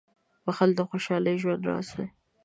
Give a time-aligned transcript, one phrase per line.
[0.45, 2.07] •بښل د خوشحال ژوند راز دی.